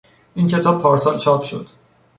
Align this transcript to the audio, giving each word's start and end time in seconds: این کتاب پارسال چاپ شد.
این 0.35 0.47
کتاب 0.47 0.81
پارسال 0.81 1.17
چاپ 1.17 1.41
شد. 1.41 1.67